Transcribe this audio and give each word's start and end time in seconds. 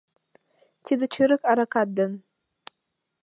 Тиде 0.85 1.05
чырык 1.13 1.41
аракат 1.51 1.89
ден 1.97 2.11